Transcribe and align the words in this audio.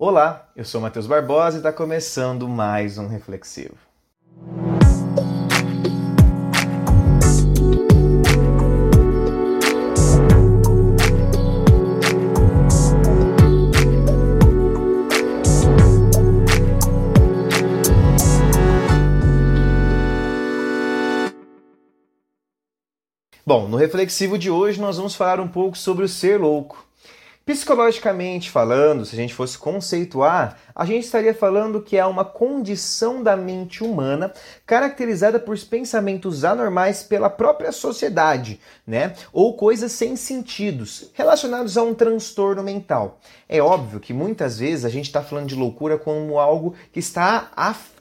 Olá, 0.00 0.48
eu 0.54 0.64
sou 0.64 0.80
Matheus 0.80 1.08
Barbosa 1.08 1.56
e 1.56 1.58
está 1.58 1.72
começando 1.72 2.48
mais 2.48 2.98
um 2.98 3.08
Reflexivo. 3.08 3.74
Bom, 23.44 23.66
no 23.66 23.76
reflexivo 23.76 24.38
de 24.38 24.48
hoje 24.48 24.80
nós 24.80 24.96
vamos 24.96 25.16
falar 25.16 25.40
um 25.40 25.48
pouco 25.48 25.76
sobre 25.76 26.04
o 26.04 26.08
ser 26.08 26.38
louco. 26.38 26.87
Psicologicamente 27.48 28.50
falando, 28.50 29.06
se 29.06 29.14
a 29.14 29.18
gente 29.18 29.32
fosse 29.32 29.56
conceituar, 29.56 30.58
a 30.74 30.84
gente 30.84 31.04
estaria 31.04 31.32
falando 31.32 31.80
que 31.80 31.96
é 31.96 32.04
uma 32.04 32.22
condição 32.22 33.22
da 33.22 33.34
mente 33.38 33.82
humana 33.82 34.34
caracterizada 34.66 35.40
por 35.40 35.58
pensamentos 35.60 36.44
anormais 36.44 37.02
pela 37.02 37.30
própria 37.30 37.72
sociedade, 37.72 38.60
né? 38.86 39.14
Ou 39.32 39.56
coisas 39.56 39.92
sem 39.92 40.14
sentidos 40.14 41.10
relacionados 41.14 41.78
a 41.78 41.82
um 41.82 41.94
transtorno 41.94 42.62
mental. 42.62 43.18
É 43.48 43.62
óbvio 43.62 43.98
que 43.98 44.12
muitas 44.12 44.58
vezes 44.58 44.84
a 44.84 44.90
gente 44.90 45.06
está 45.06 45.22
falando 45.22 45.48
de 45.48 45.54
loucura 45.54 45.96
como 45.96 46.38
algo 46.38 46.74
que 46.92 47.00
está 47.00 47.50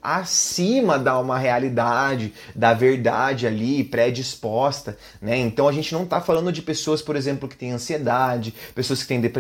acima 0.04 1.00
da 1.00 1.18
uma 1.18 1.38
realidade, 1.40 2.34
da 2.54 2.74
verdade 2.74 3.48
ali 3.48 3.84
predisposta, 3.84 4.98
né? 5.22 5.38
Então 5.38 5.68
a 5.68 5.72
gente 5.72 5.94
não 5.94 6.04
está 6.04 6.20
falando 6.20 6.52
de 6.52 6.62
pessoas, 6.62 7.02
por 7.02 7.16
exemplo, 7.16 7.48
que 7.48 7.56
têm 7.56 7.72
ansiedade, 7.72 8.54
pessoas 8.76 9.02
que 9.02 9.08
têm 9.08 9.22
depressão, 9.22 9.37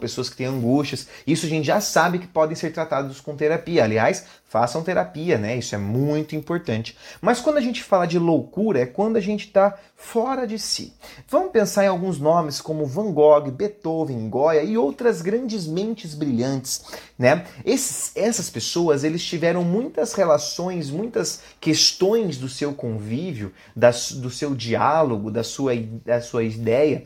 pessoas 0.00 0.28
que 0.28 0.36
têm 0.36 0.46
angústias. 0.46 1.08
Isso 1.26 1.46
a 1.46 1.48
gente 1.48 1.66
já 1.66 1.80
sabe 1.80 2.18
que 2.18 2.26
podem 2.26 2.56
ser 2.56 2.72
tratados 2.72 3.20
com 3.20 3.36
terapia. 3.36 3.84
Aliás, 3.84 4.24
façam 4.50 4.82
terapia, 4.82 5.38
né? 5.38 5.56
Isso 5.56 5.76
é 5.76 5.78
muito 5.78 6.34
importante. 6.34 6.98
Mas 7.20 7.40
quando 7.40 7.58
a 7.58 7.60
gente 7.60 7.84
fala 7.84 8.04
de 8.04 8.18
loucura, 8.18 8.80
é 8.80 8.86
quando 8.86 9.16
a 9.16 9.20
gente 9.20 9.46
está 9.46 9.78
fora 9.94 10.44
de 10.44 10.58
si. 10.58 10.92
Vamos 11.28 11.52
pensar 11.52 11.84
em 11.84 11.88
alguns 11.88 12.18
nomes 12.18 12.60
como 12.60 12.84
Van 12.84 13.12
Gogh, 13.12 13.48
Beethoven, 13.52 14.28
Goya 14.28 14.64
e 14.64 14.76
outras 14.76 15.22
grandes 15.22 15.68
mentes 15.68 16.14
brilhantes, 16.14 16.84
né? 17.16 17.44
Esses, 17.64 18.10
essas 18.16 18.50
pessoas, 18.50 19.04
eles 19.04 19.22
tiveram 19.24 19.62
muitas 19.62 20.14
relações, 20.14 20.90
muitas 20.90 21.42
questões 21.60 22.36
do 22.36 22.48
seu 22.48 22.74
convívio, 22.74 23.52
da, 23.76 23.90
do 23.90 24.30
seu 24.30 24.52
diálogo, 24.52 25.30
da 25.30 25.44
sua, 25.44 25.72
da 26.04 26.20
sua 26.20 26.42
ideia 26.42 27.04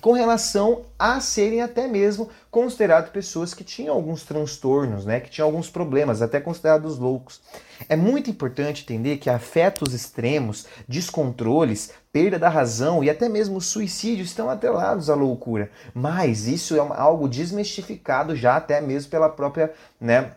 com 0.00 0.12
relação 0.12 0.82
a 0.98 1.20
serem 1.20 1.62
até 1.62 1.86
mesmo 1.86 2.28
considerados 2.50 3.10
pessoas 3.10 3.54
que 3.54 3.64
tinham 3.64 3.94
alguns 3.94 4.24
transtornos, 4.24 5.04
né, 5.04 5.20
que 5.20 5.30
tinham 5.30 5.46
alguns 5.46 5.70
problemas, 5.70 6.20
até 6.20 6.40
considerados 6.40 6.98
loucos. 6.98 7.40
É 7.88 7.96
muito 7.96 8.28
importante 8.28 8.82
entender 8.82 9.16
que 9.16 9.30
afetos 9.30 9.94
extremos, 9.94 10.66
descontroles, 10.86 11.92
perda 12.12 12.38
da 12.38 12.48
razão 12.48 13.02
e 13.02 13.08
até 13.08 13.28
mesmo 13.28 13.60
suicídio 13.60 14.24
estão 14.24 14.50
atrelados 14.50 15.08
à 15.08 15.14
loucura. 15.14 15.70
Mas 15.94 16.46
isso 16.46 16.76
é 16.76 16.78
algo 16.78 17.28
desmistificado 17.28 18.36
já 18.36 18.56
até 18.56 18.80
mesmo 18.80 19.10
pela 19.10 19.28
própria, 19.28 19.72
né, 20.00 20.32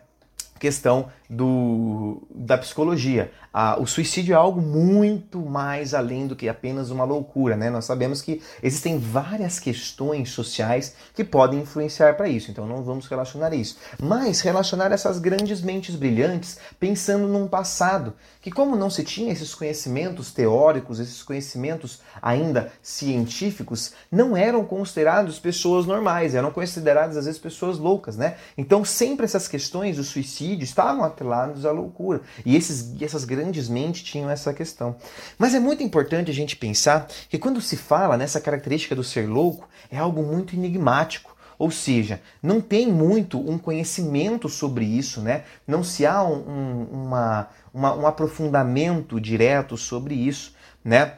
questão 0.64 1.10
do, 1.28 2.22
da 2.34 2.56
psicologia. 2.56 3.30
Ah, 3.52 3.76
o 3.78 3.86
suicídio 3.86 4.32
é 4.32 4.36
algo 4.36 4.60
muito 4.60 5.38
mais 5.38 5.94
além 5.94 6.26
do 6.26 6.34
que 6.34 6.48
apenas 6.48 6.90
uma 6.90 7.04
loucura, 7.04 7.56
né? 7.56 7.70
Nós 7.70 7.84
sabemos 7.84 8.20
que 8.20 8.42
existem 8.62 8.98
várias 8.98 9.60
questões 9.60 10.30
sociais 10.30 10.96
que 11.14 11.22
podem 11.22 11.60
influenciar 11.60 12.16
para 12.16 12.28
isso, 12.28 12.50
então 12.50 12.66
não 12.66 12.82
vamos 12.82 13.06
relacionar 13.06 13.54
isso. 13.54 13.76
Mas 14.00 14.40
relacionar 14.40 14.90
essas 14.90 15.18
grandes 15.18 15.60
mentes 15.60 15.94
brilhantes 15.94 16.58
pensando 16.80 17.28
num 17.28 17.46
passado 17.46 18.14
que, 18.40 18.50
como 18.50 18.74
não 18.74 18.90
se 18.90 19.04
tinha 19.04 19.32
esses 19.32 19.54
conhecimentos 19.54 20.32
teóricos, 20.32 20.98
esses 20.98 21.22
conhecimentos 21.22 22.00
ainda 22.20 22.72
científicos, 22.82 23.92
não 24.10 24.36
eram 24.36 24.64
considerados 24.64 25.38
pessoas 25.38 25.86
normais, 25.86 26.34
eram 26.34 26.50
consideradas 26.50 27.16
às 27.16 27.26
vezes 27.26 27.40
pessoas 27.40 27.78
loucas, 27.78 28.16
né? 28.16 28.36
Então 28.58 28.84
sempre 28.84 29.24
essas 29.24 29.46
questões 29.46 29.96
do 29.96 30.02
suicídio 30.02 30.53
estavam 30.62 31.04
atreladas 31.04 31.64
à 31.64 31.72
loucura. 31.72 32.20
E 32.44 32.54
esses, 32.56 32.94
essas 33.02 33.24
grandes 33.24 33.68
mentes 33.68 34.02
tinham 34.02 34.30
essa 34.30 34.52
questão. 34.54 34.96
Mas 35.38 35.54
é 35.54 35.60
muito 35.60 35.82
importante 35.82 36.30
a 36.30 36.34
gente 36.34 36.56
pensar 36.56 37.08
que 37.28 37.38
quando 37.38 37.60
se 37.60 37.76
fala 37.76 38.16
nessa 38.16 38.40
característica 38.40 38.94
do 38.94 39.02
ser 39.02 39.28
louco, 39.28 39.68
é 39.90 39.98
algo 39.98 40.22
muito 40.22 40.54
enigmático. 40.54 41.34
Ou 41.58 41.70
seja, 41.70 42.20
não 42.42 42.60
tem 42.60 42.86
muito 42.86 43.38
um 43.38 43.56
conhecimento 43.56 44.48
sobre 44.48 44.84
isso, 44.84 45.20
né? 45.20 45.44
Não 45.66 45.84
se 45.84 46.04
há 46.04 46.22
um, 46.22 46.48
um, 46.48 46.88
uma, 46.92 47.48
uma, 47.72 47.94
um 47.94 48.06
aprofundamento 48.06 49.20
direto 49.20 49.76
sobre 49.76 50.14
isso, 50.14 50.54
né? 50.84 51.14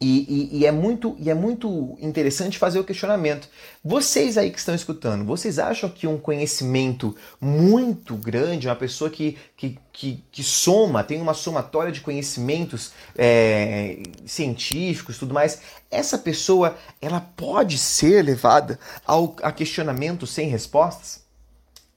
E, 0.00 0.50
e, 0.52 0.58
e, 0.58 0.66
é 0.66 0.70
muito, 0.70 1.16
e 1.18 1.28
é 1.28 1.34
muito 1.34 1.98
interessante 2.00 2.56
fazer 2.56 2.78
o 2.78 2.84
questionamento. 2.84 3.48
Vocês 3.84 4.38
aí 4.38 4.48
que 4.48 4.58
estão 4.58 4.74
escutando, 4.74 5.24
vocês 5.24 5.58
acham 5.58 5.90
que 5.90 6.06
um 6.06 6.16
conhecimento 6.16 7.16
muito 7.40 8.14
grande, 8.14 8.68
uma 8.68 8.76
pessoa 8.76 9.10
que, 9.10 9.36
que, 9.56 9.76
que, 9.92 10.22
que 10.30 10.42
soma, 10.44 11.02
tem 11.02 11.20
uma 11.20 11.34
somatória 11.34 11.90
de 11.90 12.00
conhecimentos 12.00 12.92
é, 13.16 14.00
científicos 14.24 15.18
tudo 15.18 15.34
mais, 15.34 15.60
essa 15.90 16.16
pessoa 16.16 16.76
ela 17.02 17.20
pode 17.20 17.76
ser 17.76 18.22
levada 18.24 18.78
ao, 19.04 19.34
a 19.42 19.50
questionamento 19.50 20.28
sem 20.28 20.48
respostas? 20.48 21.27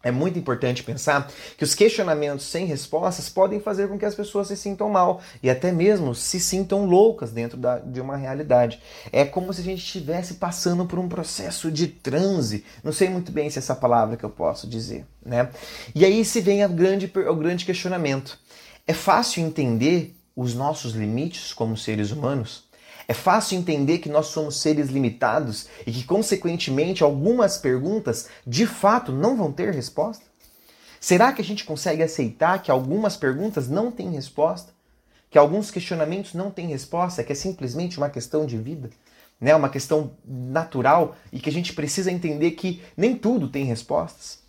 É 0.03 0.09
muito 0.09 0.37
importante 0.39 0.83
pensar 0.83 1.31
que 1.57 1.63
os 1.63 1.75
questionamentos 1.75 2.45
sem 2.45 2.65
respostas 2.65 3.29
podem 3.29 3.59
fazer 3.59 3.87
com 3.87 3.99
que 3.99 4.05
as 4.05 4.15
pessoas 4.15 4.47
se 4.47 4.57
sintam 4.57 4.89
mal 4.89 5.21
e 5.43 5.49
até 5.49 5.71
mesmo 5.71 6.15
se 6.15 6.39
sintam 6.39 6.85
loucas 6.85 7.31
dentro 7.31 7.57
da, 7.57 7.77
de 7.77 8.01
uma 8.01 8.17
realidade. 8.17 8.81
É 9.11 9.23
como 9.25 9.53
se 9.53 9.61
a 9.61 9.63
gente 9.63 9.83
estivesse 9.83 10.35
passando 10.35 10.85
por 10.85 10.97
um 10.97 11.07
processo 11.07 11.71
de 11.71 11.87
transe. 11.87 12.65
Não 12.83 12.91
sei 12.91 13.09
muito 13.09 13.31
bem 13.31 13.49
se 13.49 13.59
é 13.59 13.61
essa 13.61 13.75
palavra 13.75 14.17
que 14.17 14.23
eu 14.23 14.29
posso 14.29 14.67
dizer, 14.67 15.05
né? 15.23 15.49
E 15.93 16.03
aí 16.03 16.25
se 16.25 16.41
vem 16.41 16.67
grande, 16.73 17.11
o 17.29 17.35
grande 17.35 17.65
questionamento. 17.65 18.39
É 18.87 18.93
fácil 18.93 19.43
entender 19.43 20.15
os 20.35 20.55
nossos 20.55 20.93
limites 20.93 21.53
como 21.53 21.77
seres 21.77 22.11
humanos? 22.11 22.70
É 23.07 23.13
fácil 23.13 23.57
entender 23.57 23.99
que 23.99 24.09
nós 24.09 24.27
somos 24.27 24.59
seres 24.59 24.89
limitados 24.89 25.67
e 25.85 25.91
que, 25.91 26.03
consequentemente, 26.03 27.03
algumas 27.03 27.57
perguntas 27.57 28.29
de 28.45 28.65
fato 28.65 29.11
não 29.11 29.35
vão 29.35 29.51
ter 29.51 29.73
resposta? 29.73 30.23
Será 30.99 31.33
que 31.33 31.41
a 31.41 31.43
gente 31.43 31.65
consegue 31.65 32.03
aceitar 32.03 32.61
que 32.61 32.69
algumas 32.69 33.17
perguntas 33.17 33.67
não 33.67 33.91
têm 33.91 34.11
resposta? 34.11 34.71
Que 35.31 35.37
alguns 35.37 35.71
questionamentos 35.71 36.33
não 36.33 36.51
têm 36.51 36.67
resposta? 36.67 37.23
Que 37.23 37.31
é 37.31 37.35
simplesmente 37.35 37.97
uma 37.97 38.09
questão 38.09 38.45
de 38.45 38.57
vida? 38.57 38.89
Né? 39.39 39.55
Uma 39.55 39.69
questão 39.69 40.11
natural 40.23 41.15
e 41.31 41.39
que 41.39 41.49
a 41.49 41.51
gente 41.51 41.73
precisa 41.73 42.11
entender 42.11 42.51
que 42.51 42.83
nem 42.95 43.15
tudo 43.15 43.49
tem 43.49 43.65
respostas? 43.65 44.41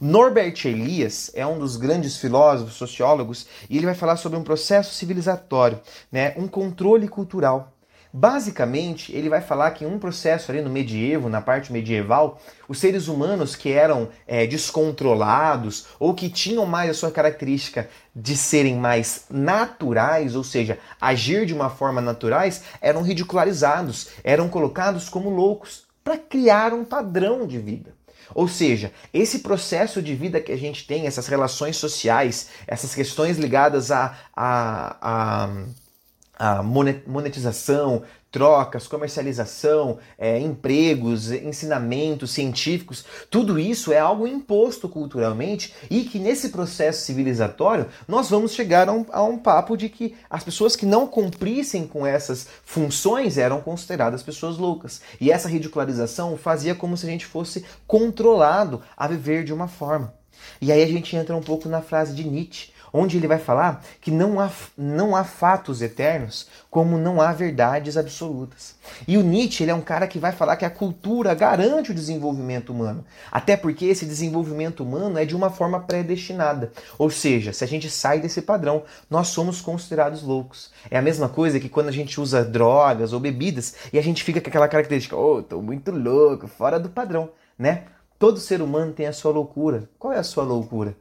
Norbert 0.00 0.64
Elias 0.64 1.30
é 1.34 1.44
um 1.44 1.58
dos 1.58 1.76
grandes 1.76 2.16
filósofos, 2.16 2.74
sociólogos, 2.74 3.46
e 3.68 3.76
ele 3.76 3.86
vai 3.86 3.94
falar 3.94 4.16
sobre 4.16 4.38
um 4.38 4.44
processo 4.44 4.94
civilizatório, 4.94 5.80
né? 6.10 6.34
um 6.36 6.46
controle 6.46 7.08
cultural. 7.08 7.75
Basicamente, 8.18 9.14
ele 9.14 9.28
vai 9.28 9.42
falar 9.42 9.72
que 9.72 9.84
em 9.84 9.86
um 9.86 9.98
processo 9.98 10.50
ali 10.50 10.62
no 10.62 10.70
medievo, 10.70 11.28
na 11.28 11.42
parte 11.42 11.70
medieval, 11.70 12.40
os 12.66 12.78
seres 12.78 13.08
humanos 13.08 13.54
que 13.54 13.70
eram 13.70 14.08
é, 14.26 14.46
descontrolados 14.46 15.88
ou 16.00 16.14
que 16.14 16.30
tinham 16.30 16.64
mais 16.64 16.88
a 16.88 16.94
sua 16.94 17.10
característica 17.10 17.90
de 18.14 18.34
serem 18.34 18.74
mais 18.74 19.26
naturais, 19.28 20.34
ou 20.34 20.42
seja, 20.42 20.78
agir 20.98 21.44
de 21.44 21.52
uma 21.52 21.68
forma 21.68 22.00
naturais, 22.00 22.62
eram 22.80 23.02
ridicularizados, 23.02 24.08
eram 24.24 24.48
colocados 24.48 25.10
como 25.10 25.28
loucos 25.28 25.84
para 26.02 26.16
criar 26.16 26.72
um 26.72 26.86
padrão 26.86 27.46
de 27.46 27.58
vida. 27.58 27.92
Ou 28.34 28.48
seja, 28.48 28.92
esse 29.12 29.40
processo 29.40 30.00
de 30.00 30.14
vida 30.14 30.40
que 30.40 30.52
a 30.52 30.56
gente 30.56 30.86
tem, 30.86 31.06
essas 31.06 31.26
relações 31.26 31.76
sociais, 31.76 32.48
essas 32.66 32.94
questões 32.94 33.36
ligadas 33.36 33.90
a, 33.90 34.16
a, 34.34 34.96
a 35.02 35.50
a 36.36 36.62
monetização, 36.62 38.02
trocas, 38.30 38.86
comercialização, 38.86 39.98
é, 40.18 40.38
empregos, 40.38 41.32
ensinamentos 41.32 42.32
científicos, 42.32 43.04
tudo 43.30 43.58
isso 43.58 43.92
é 43.92 43.98
algo 43.98 44.26
imposto 44.26 44.90
culturalmente 44.90 45.72
e 45.88 46.04
que 46.04 46.18
nesse 46.18 46.50
processo 46.50 47.02
civilizatório 47.02 47.86
nós 48.06 48.28
vamos 48.28 48.52
chegar 48.52 48.90
a 48.90 48.92
um, 48.92 49.06
a 49.10 49.22
um 49.22 49.38
papo 49.38 49.74
de 49.74 49.88
que 49.88 50.14
as 50.28 50.44
pessoas 50.44 50.76
que 50.76 50.84
não 50.84 51.06
cumprissem 51.06 51.86
com 51.86 52.06
essas 52.06 52.46
funções 52.62 53.38
eram 53.38 53.62
consideradas 53.62 54.22
pessoas 54.22 54.58
loucas. 54.58 55.00
E 55.18 55.32
essa 55.32 55.48
ridicularização 55.48 56.36
fazia 56.36 56.74
como 56.74 56.94
se 56.94 57.06
a 57.06 57.10
gente 57.10 57.24
fosse 57.24 57.64
controlado 57.86 58.82
a 58.94 59.08
viver 59.08 59.44
de 59.44 59.52
uma 59.54 59.66
forma. 59.66 60.12
E 60.60 60.70
aí 60.70 60.82
a 60.82 60.86
gente 60.86 61.16
entra 61.16 61.34
um 61.34 61.40
pouco 61.40 61.68
na 61.68 61.80
frase 61.80 62.14
de 62.14 62.28
Nietzsche, 62.28 62.70
onde 62.92 63.16
ele 63.16 63.26
vai 63.26 63.38
falar 63.38 63.82
que 64.00 64.10
não 64.10 64.40
há, 64.40 64.50
não 64.76 65.14
há 65.14 65.24
fatos 65.24 65.82
eternos 65.82 66.48
como 66.70 66.98
não 66.98 67.20
há 67.20 67.32
verdades 67.32 67.96
absolutas. 67.96 68.76
E 69.06 69.16
o 69.16 69.22
Nietzsche 69.22 69.64
ele 69.64 69.70
é 69.70 69.74
um 69.74 69.80
cara 69.80 70.06
que 70.06 70.18
vai 70.18 70.32
falar 70.32 70.56
que 70.56 70.64
a 70.64 70.70
cultura 70.70 71.34
garante 71.34 71.90
o 71.90 71.94
desenvolvimento 71.94 72.70
humano, 72.70 73.04
até 73.30 73.56
porque 73.56 73.86
esse 73.86 74.04
desenvolvimento 74.04 74.82
humano 74.82 75.18
é 75.18 75.24
de 75.24 75.34
uma 75.34 75.50
forma 75.50 75.80
predestinada. 75.80 76.72
Ou 76.98 77.10
seja, 77.10 77.52
se 77.52 77.64
a 77.64 77.66
gente 77.66 77.88
sai 77.90 78.20
desse 78.20 78.42
padrão, 78.42 78.82
nós 79.10 79.28
somos 79.28 79.60
considerados 79.60 80.22
loucos. 80.22 80.70
É 80.90 80.98
a 80.98 81.02
mesma 81.02 81.28
coisa 81.28 81.60
que 81.60 81.68
quando 81.68 81.88
a 81.88 81.92
gente 81.92 82.20
usa 82.20 82.44
drogas 82.44 83.12
ou 83.12 83.20
bebidas 83.20 83.74
e 83.92 83.98
a 83.98 84.02
gente 84.02 84.22
fica 84.22 84.40
com 84.40 84.48
aquela 84.48 84.68
característica, 84.68 85.16
oh, 85.16 85.42
tô 85.42 85.60
muito 85.62 85.90
louco, 85.90 86.46
fora 86.46 86.78
do 86.78 86.88
padrão, 86.88 87.30
né? 87.58 87.84
Todo 88.18 88.40
ser 88.40 88.62
humano 88.62 88.92
tem 88.92 89.06
a 89.06 89.12
sua 89.12 89.30
loucura. 89.30 89.88
Qual 89.98 90.12
é 90.12 90.18
a 90.18 90.22
sua 90.22 90.42
loucura? 90.42 90.96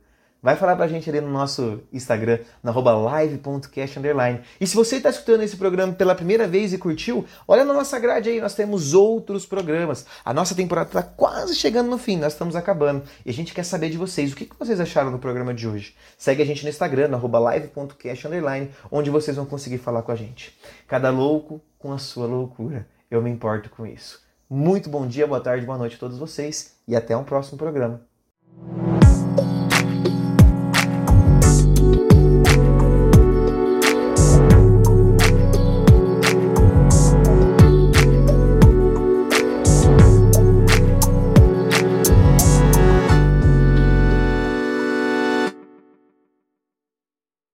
Vai 0.46 0.56
falar 0.56 0.76
pra 0.76 0.88
gente 0.88 1.10
ali 1.10 1.20
no 1.20 1.32
nosso 1.32 1.82
Instagram, 1.92 2.38
na 2.62 2.72
live.cast 2.72 4.00
E 4.62 4.68
se 4.68 4.76
você 4.76 4.98
está 4.98 5.10
escutando 5.10 5.42
esse 5.42 5.58
programa 5.58 5.92
pela 5.94 6.14
primeira 6.14 6.48
vez 6.48 6.72
e 6.72 6.78
curtiu, 6.78 7.26
olha 7.48 7.66
na 7.66 7.74
nossa 7.74 7.98
grade 7.98 8.30
aí, 8.30 8.40
nós 8.40 8.54
temos 8.54 8.94
outros 8.94 9.44
programas. 9.44 10.06
A 10.24 10.32
nossa 10.36 10.54
temporada 10.54 10.90
está 10.90 11.02
quase 11.02 11.56
chegando 11.56 11.90
no 11.90 11.98
fim, 11.98 12.18
nós 12.18 12.34
estamos 12.34 12.56
acabando. 12.56 13.02
E 13.26 13.32
a 13.32 13.34
gente 13.34 13.56
quer 13.56 13.64
saber 13.64 13.90
de 13.90 13.98
vocês, 13.98 14.34
o 14.34 14.36
que 14.36 14.48
vocês 14.60 14.80
acharam 14.80 15.12
do 15.12 15.18
programa 15.18 15.52
de 15.52 15.68
hoje? 15.68 15.96
Segue 16.16 16.44
a 16.44 16.46
gente 16.46 16.62
no 16.62 16.70
Instagram, 16.70 17.08
na 17.08 17.18
live.cast 17.18 18.28
onde 18.92 19.10
vocês 19.10 19.36
vão 19.36 19.48
conseguir 19.48 19.80
falar 19.80 20.04
com 20.04 20.12
a 20.12 20.16
gente. 20.16 20.56
Cada 20.88 21.10
louco 21.10 21.60
com 21.80 21.92
a 21.92 21.98
sua 21.98 22.28
loucura. 22.28 22.88
Eu 23.10 23.20
me 23.20 23.32
importo 23.32 23.72
com 23.72 23.84
isso. 23.84 24.22
Muito 24.48 24.92
bom 24.92 25.08
dia, 25.08 25.26
boa 25.26 25.42
tarde, 25.42 25.66
boa 25.66 25.80
noite 25.80 25.96
a 25.96 26.00
todos 26.00 26.20
vocês 26.20 26.76
e 26.88 26.96
até 26.96 27.18
um 27.18 27.24
próximo 27.24 27.58
programa. 27.58 28.00